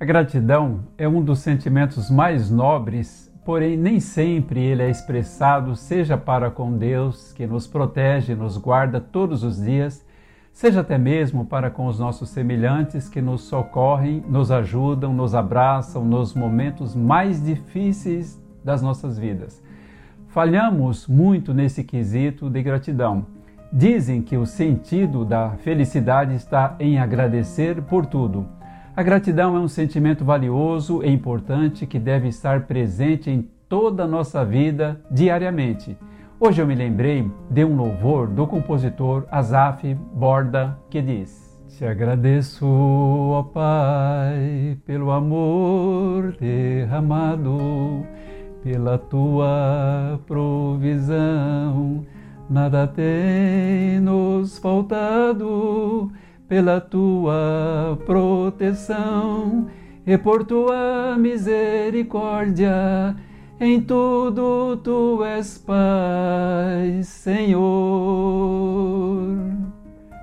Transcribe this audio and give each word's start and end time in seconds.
A 0.00 0.04
gratidão 0.06 0.80
é 0.96 1.06
um 1.06 1.22
dos 1.22 1.40
sentimentos 1.40 2.10
mais 2.10 2.50
nobres, 2.50 3.30
porém 3.44 3.76
nem 3.76 4.00
sempre 4.00 4.58
ele 4.58 4.82
é 4.82 4.88
expressado, 4.88 5.76
seja 5.76 6.16
para 6.16 6.50
com 6.50 6.74
Deus, 6.74 7.34
que 7.34 7.46
nos 7.46 7.66
protege 7.66 8.32
e 8.32 8.34
nos 8.34 8.56
guarda 8.56 8.98
todos 8.98 9.44
os 9.44 9.60
dias, 9.62 10.02
seja 10.54 10.80
até 10.80 10.96
mesmo 10.96 11.44
para 11.44 11.68
com 11.68 11.86
os 11.86 11.98
nossos 11.98 12.30
semelhantes 12.30 13.10
que 13.10 13.20
nos 13.20 13.42
socorrem, 13.42 14.24
nos 14.26 14.50
ajudam, 14.50 15.12
nos 15.12 15.34
abraçam 15.34 16.02
nos 16.02 16.32
momentos 16.32 16.96
mais 16.96 17.44
difíceis 17.44 18.42
das 18.64 18.80
nossas 18.80 19.18
vidas. 19.18 19.62
Falhamos 20.28 21.06
muito 21.06 21.52
nesse 21.52 21.84
quesito 21.84 22.48
de 22.48 22.62
gratidão. 22.62 23.26
Dizem 23.70 24.22
que 24.22 24.38
o 24.38 24.46
sentido 24.46 25.26
da 25.26 25.50
felicidade 25.58 26.34
está 26.34 26.74
em 26.80 26.98
agradecer 26.98 27.82
por 27.82 28.06
tudo. 28.06 28.59
A 28.96 29.04
gratidão 29.04 29.56
é 29.56 29.60
um 29.60 29.68
sentimento 29.68 30.24
valioso 30.24 31.02
e 31.04 31.10
importante 31.10 31.86
que 31.86 31.98
deve 31.98 32.26
estar 32.26 32.62
presente 32.62 33.30
em 33.30 33.48
toda 33.68 34.02
a 34.02 34.06
nossa 34.06 34.44
vida 34.44 35.00
diariamente. 35.08 35.96
Hoje 36.40 36.60
eu 36.60 36.66
me 36.66 36.74
lembrei 36.74 37.30
de 37.48 37.64
um 37.64 37.76
louvor 37.76 38.26
do 38.26 38.48
compositor 38.48 39.26
Asaf 39.30 39.94
Borda 39.94 40.76
que 40.90 41.00
diz: 41.00 41.56
Te 41.68 41.84
agradeço, 41.84 42.66
ó 42.66 43.44
Pai, 43.44 44.76
pelo 44.84 45.12
amor 45.12 46.36
derramado, 46.40 48.04
pela 48.60 48.98
tua 48.98 50.20
provisão. 50.26 52.04
Nada 52.50 52.88
tem 52.88 54.00
nos 54.00 54.58
faltado 54.58 56.10
pela 56.50 56.80
tua 56.80 57.96
proteção 58.04 59.68
e 60.04 60.18
por 60.18 60.44
tua 60.44 61.16
misericórdia. 61.16 63.14
Em 63.60 63.80
tudo 63.80 64.76
tu 64.78 65.22
és 65.22 65.58
Pai, 65.58 67.04
Senhor. 67.04 67.60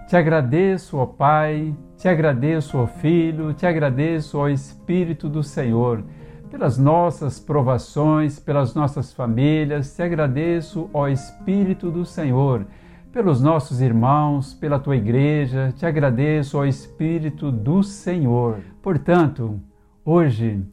Te 0.09 0.17
agradeço, 0.17 0.97
ó 0.97 1.05
Pai, 1.05 1.73
te 1.95 2.09
agradeço, 2.09 2.77
ó 2.77 2.85
Filho, 2.85 3.53
te 3.53 3.65
agradeço, 3.65 4.37
ó 4.37 4.49
Espírito 4.49 5.29
do 5.29 5.41
Senhor, 5.41 6.03
pelas 6.51 6.77
nossas 6.77 7.39
provações, 7.39 8.37
pelas 8.37 8.75
nossas 8.75 9.13
famílias, 9.13 9.95
te 9.95 10.03
agradeço, 10.03 10.89
ó 10.93 11.07
Espírito 11.07 11.89
do 11.89 12.03
Senhor 12.03 12.65
pelos 13.11 13.41
nossos 13.41 13.81
irmãos, 13.81 14.53
pela 14.53 14.79
tua 14.79 14.95
igreja. 14.95 15.73
Te 15.75 15.85
agradeço, 15.85 16.57
ó 16.57 16.65
Espírito 16.65 17.51
do 17.51 17.83
Senhor. 17.83 18.59
Portanto, 18.81 19.59
hoje 20.03 20.63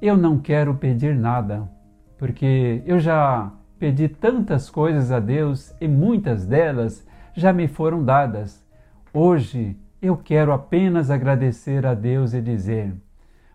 eu 0.00 0.16
não 0.16 0.38
quero 0.38 0.74
pedir 0.74 1.14
nada, 1.14 1.68
porque 2.18 2.82
eu 2.84 2.98
já 2.98 3.52
pedi 3.78 4.08
tantas 4.08 4.68
coisas 4.68 5.10
a 5.10 5.20
Deus 5.20 5.74
e 5.80 5.88
muitas 5.88 6.46
delas 6.46 7.06
já 7.34 7.52
me 7.52 7.66
foram 7.66 8.04
dadas. 8.04 8.64
Hoje 9.12 9.76
eu 10.00 10.16
quero 10.16 10.52
apenas 10.52 11.10
agradecer 11.10 11.86
a 11.86 11.94
Deus 11.94 12.34
e 12.34 12.40
dizer: 12.40 12.94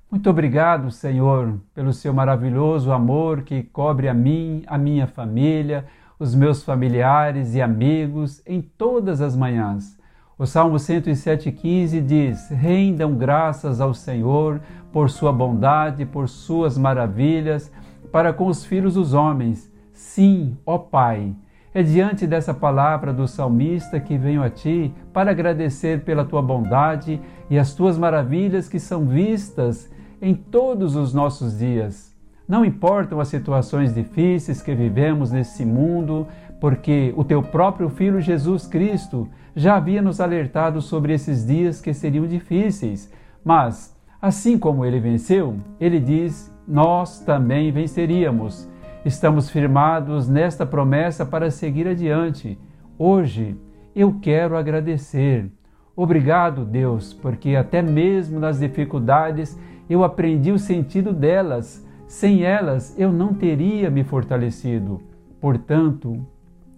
Muito 0.10 0.30
obrigado, 0.30 0.90
Senhor, 0.92 1.60
pelo 1.74 1.94
seu 1.94 2.14
maravilhoso 2.14 2.92
amor 2.92 3.44
que 3.44 3.64
cobre 3.64 4.08
a 4.08 4.14
mim, 4.14 4.64
a 4.68 4.78
minha 4.78 5.06
família, 5.06 5.86
os 6.20 6.36
meus 6.36 6.62
familiares 6.62 7.56
e 7.56 7.62
amigos 7.62 8.42
em 8.46 8.62
todas 8.62 9.22
as 9.22 9.38
manhãs. 9.38 9.98
O 10.38 10.46
Salmo 10.46 10.76
107,15 10.76 12.06
diz: 12.06 12.50
Rendam 12.50 13.16
graças 13.16 13.80
ao 13.80 13.94
Senhor 13.94 14.60
por 14.92 15.10
sua 15.10 15.32
bondade, 15.32 16.06
por 16.06 16.28
suas 16.28 16.78
maravilhas, 16.78 17.72
para 18.12 18.34
com 18.34 18.48
os 18.48 18.66
filhos 18.66 18.96
dos 18.96 19.14
homens. 19.14 19.72
Sim, 19.94 20.58
ó 20.66 20.78
Pai. 20.78 21.34
É 21.74 21.84
diante 21.84 22.26
dessa 22.28 22.54
palavra 22.54 23.14
do 23.14 23.28
salmista 23.28 24.00
que 24.00 24.18
venho 24.18 24.42
a 24.44 24.50
ti 24.50 24.94
para 25.14 25.32
agradecer 25.32 26.04
pela 26.04 26.26
tua 26.26 26.42
bondade 26.42 27.22
e 27.50 27.60
as 27.60 27.74
tuas 27.76 27.98
maravilhas 27.98 28.68
que 28.68 28.80
são 28.80 29.06
vistas 29.06 29.90
em 30.22 30.34
todos 30.34 30.96
os 30.96 31.14
nossos 31.14 31.60
dias. 31.60 32.10
Não 32.50 32.66
importam 32.66 33.20
as 33.20 33.28
situações 33.28 33.94
difíceis 33.94 34.60
que 34.60 34.74
vivemos 34.74 35.32
nesse 35.32 35.64
mundo, 35.64 36.26
porque 36.60 37.14
o 37.16 37.24
teu 37.24 37.44
próprio 37.44 37.90
Filho 37.90 38.20
Jesus 38.20 38.66
Cristo 38.66 39.30
já 39.56 39.76
havia 39.76 40.02
nos 40.02 40.20
alertado 40.20 40.82
sobre 40.82 41.14
esses 41.14 41.46
dias 41.46 41.80
que 41.80 41.94
seriam 41.94 42.26
difíceis. 42.26 43.14
Mas, 43.46 43.96
assim 44.20 44.58
como 44.58 44.84
ele 44.84 45.00
venceu, 45.00 45.58
ele 45.80 46.00
diz: 46.00 46.52
nós 46.68 47.20
também 47.20 47.72
venceríamos. 47.72 48.68
Estamos 49.06 49.52
firmados 49.52 50.28
nesta 50.28 50.66
promessa 50.66 51.24
para 51.24 51.52
seguir 51.52 51.88
adiante. 51.88 52.58
Hoje 52.98 53.56
eu 53.96 54.18
quero 54.20 54.58
agradecer. 54.58 55.52
Obrigado, 55.96 56.66
Deus, 56.66 57.14
porque 57.14 57.56
até 57.56 57.84
mesmo 57.84 58.40
nas 58.40 58.60
dificuldades 58.60 59.56
eu 59.88 60.04
aprendi 60.04 60.52
o 60.52 60.58
sentido 60.58 61.14
delas 61.14 61.88
sem 62.10 62.42
elas 62.42 62.96
eu 62.98 63.14
não 63.14 63.36
teria 63.36 63.88
me 63.92 64.04
fortalecido. 64.04 65.00
Portanto, 65.40 66.26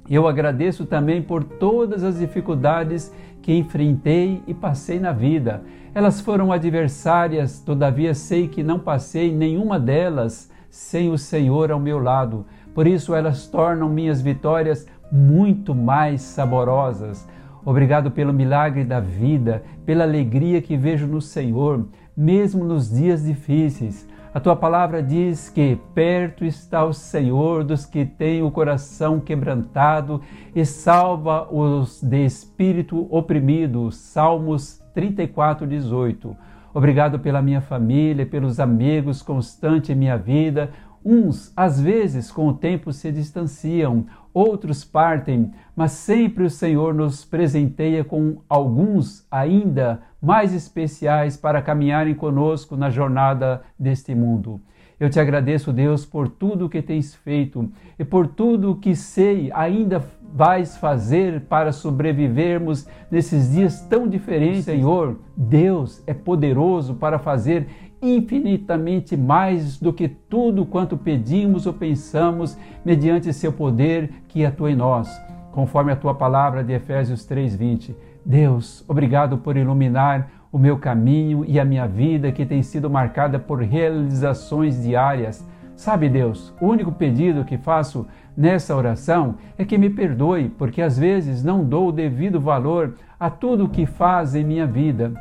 eu 0.10 0.28
agradeço 0.28 0.86
também 0.86 1.22
por 1.22 1.42
todas 1.42 2.04
as 2.04 2.20
dificuldades 2.20 3.16
que 3.42 3.54
enfrentei 3.54 4.44
e 4.46 4.54
passei 4.54 5.00
na 5.00 5.14
vida. 5.14 5.64
Elas 5.96 6.20
foram 6.20 6.52
adversárias, 6.52 7.62
todavia 7.62 8.14
sei 8.14 8.50
que 8.50 8.62
não 8.62 8.78
passei 8.78 9.34
nenhuma 9.34 9.80
delas 9.80 10.52
sem 10.70 11.10
o 11.10 11.18
Senhor 11.18 11.72
ao 11.72 11.80
meu 11.80 11.98
lado. 11.98 12.46
Por 12.76 12.86
isso 12.86 13.16
elas 13.16 13.48
tornam 13.48 13.88
minhas 13.88 14.22
vitórias 14.22 14.86
muito 15.10 15.74
mais 15.74 16.22
saborosas. 16.24 17.26
Obrigado 17.64 18.12
pelo 18.12 18.34
milagre 18.34 18.84
da 18.84 19.00
vida, 19.00 19.64
pela 19.86 20.04
alegria 20.04 20.62
que 20.62 20.76
vejo 20.76 21.08
no 21.08 21.22
Senhor, 21.22 21.86
mesmo 22.18 22.66
nos 22.66 22.92
dias 22.92 23.24
difíceis. 23.24 24.12
A 24.34 24.40
tua 24.40 24.56
palavra 24.56 25.04
diz 25.04 25.50
que 25.50 25.78
perto 25.94 26.46
está 26.46 26.86
o 26.86 26.94
Senhor 26.94 27.66
dos 27.66 27.86
que 27.86 28.06
têm 28.06 28.42
o 28.42 28.50
coração 28.50 29.20
quebrantado 29.20 30.22
e 30.56 30.66
salva 30.66 31.54
os 31.54 32.02
de 32.02 32.24
espírito 32.24 33.14
oprimido. 33.14 33.92
Salmos 33.92 34.82
34, 34.94 35.68
18. 35.68 36.34
Obrigado 36.74 37.20
pela 37.20 37.42
minha 37.42 37.60
família, 37.60 38.26
pelos 38.26 38.58
amigos 38.58 39.22
constantes 39.22 39.90
em 39.90 39.96
minha 39.96 40.18
vida. 40.18 40.70
Uns, 41.04 41.52
às 41.56 41.80
vezes, 41.80 42.32
com 42.32 42.48
o 42.48 42.54
tempo 42.54 42.94
se 42.94 43.12
distanciam, 43.12 44.06
outros 44.34 44.86
partem, 44.86 45.52
mas 45.76 45.94
sempre 45.94 46.44
o 46.44 46.50
Senhor 46.50 46.94
nos 46.94 47.26
presenteia 47.26 48.04
com 48.04 48.38
alguns 48.48 49.26
ainda 49.32 50.02
mais 50.22 50.54
especiais 50.54 51.36
para 51.36 51.62
caminharem 51.62 52.14
conosco 52.14 52.78
na 52.78 52.90
jornada 52.90 53.64
deste 53.80 54.14
mundo. 54.14 54.62
Eu 55.02 55.10
te 55.10 55.20
agradeço, 55.20 55.74
Deus, 55.74 56.06
por 56.06 56.30
tudo 56.30 56.70
que 56.70 56.80
tens 56.80 57.16
feito 57.16 57.68
e 57.98 58.06
por 58.06 58.28
tudo 58.28 58.76
que 58.76 58.96
sei 58.96 59.50
ainda 59.52 60.00
vais 60.32 60.78
fazer 60.78 61.42
para 61.50 61.72
sobrevivermos 61.72 62.88
nesses 63.10 63.52
dias 63.52 63.82
tão 63.82 64.08
diferentes. 64.08 64.66
Senhor, 64.66 65.18
Deus 65.36 66.04
é 66.06 66.14
poderoso 66.14 66.94
para 66.94 67.18
fazer 67.18 67.66
infinitamente 68.00 69.18
mais 69.18 69.80
do 69.80 69.92
que 69.92 70.08
tudo 70.08 70.68
quanto 70.68 70.96
pedimos 70.96 71.66
ou 71.66 71.74
pensamos, 71.74 72.56
mediante 72.86 73.34
seu 73.34 73.52
poder 73.52 74.12
que 74.28 74.46
atua 74.46 74.70
em 74.70 74.76
nós, 74.76 75.10
conforme 75.52 75.92
a 75.92 75.96
tua 75.96 76.14
palavra 76.14 76.64
de 76.64 76.74
Efésios 76.74 77.26
3:20. 77.26 77.96
Deus, 78.24 78.86
obrigado 78.88 79.40
por 79.40 79.58
iluminar 79.58 80.30
o 80.52 80.60
meu 80.60 80.78
caminho 80.78 81.46
e 81.48 81.60
a 81.60 81.66
minha 81.66 81.88
vida 81.88 82.32
que 82.32 82.46
tem 82.46 82.62
sido 82.62 82.90
marcada 82.90 83.40
por 83.40 83.60
realizações 83.60 84.84
diárias. 84.84 85.48
Sabe, 85.76 86.10
Deus, 86.10 86.54
o 86.60 86.68
único 86.68 86.92
pedido 86.92 87.46
que 87.46 87.58
faço 87.58 88.06
nessa 88.36 88.76
oração 88.76 89.36
é 89.58 89.66
que 89.66 89.78
me 89.78 89.90
perdoe, 89.90 90.50
porque 90.50 90.82
às 90.82 90.98
vezes 90.98 91.44
não 91.44 91.64
dou 91.64 91.90
o 91.90 91.92
devido 91.92 92.40
valor 92.40 92.96
a 93.20 93.30
tudo 93.30 93.66
o 93.66 93.70
que 93.70 93.86
faz 93.86 94.36
em 94.36 94.44
minha 94.44 94.68
vida. 94.68 95.14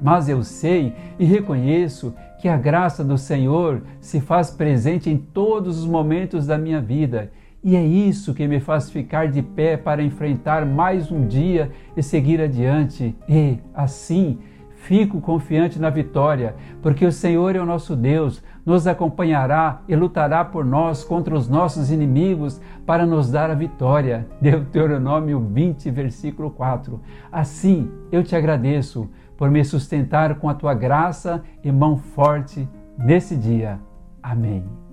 Mas 0.00 0.28
eu 0.28 0.42
sei 0.42 0.94
e 1.18 1.24
reconheço 1.24 2.14
que 2.40 2.48
a 2.48 2.56
graça 2.56 3.04
do 3.04 3.18
Senhor 3.18 3.82
se 4.00 4.20
faz 4.20 4.50
presente 4.50 5.10
em 5.10 5.18
todos 5.18 5.78
os 5.78 5.86
momentos 5.86 6.46
da 6.46 6.56
minha 6.56 6.80
vida. 6.80 7.30
E 7.62 7.76
é 7.76 7.84
isso 7.84 8.32
que 8.32 8.48
me 8.48 8.58
faz 8.58 8.88
ficar 8.88 9.28
de 9.28 9.42
pé 9.42 9.76
para 9.76 10.02
enfrentar 10.02 10.64
mais 10.64 11.12
um 11.12 11.26
dia 11.26 11.70
e 11.94 12.02
seguir 12.02 12.40
adiante. 12.40 13.14
E, 13.28 13.58
assim, 13.74 14.38
fico 14.80 15.20
confiante 15.20 15.78
na 15.78 15.90
vitória, 15.90 16.54
porque 16.82 17.04
o 17.04 17.12
Senhor 17.12 17.54
é 17.54 17.60
o 17.60 17.66
nosso 17.66 17.94
Deus, 17.94 18.42
nos 18.64 18.86
acompanhará 18.86 19.82
e 19.88 19.94
lutará 19.94 20.44
por 20.44 20.64
nós 20.64 21.04
contra 21.04 21.34
os 21.34 21.48
nossos 21.48 21.90
inimigos 21.90 22.60
para 22.86 23.06
nos 23.06 23.30
dar 23.30 23.50
a 23.50 23.54
vitória. 23.54 24.26
Deuteronômio 24.40 25.40
20, 25.40 25.90
versículo 25.90 26.50
4. 26.50 27.00
Assim, 27.30 27.90
eu 28.10 28.22
te 28.22 28.34
agradeço 28.34 29.08
por 29.36 29.50
me 29.50 29.64
sustentar 29.64 30.34
com 30.36 30.48
a 30.48 30.54
tua 30.54 30.74
graça 30.74 31.42
e 31.62 31.70
mão 31.70 31.96
forte 31.96 32.68
nesse 32.98 33.36
dia. 33.36 33.78
Amém. 34.22 34.89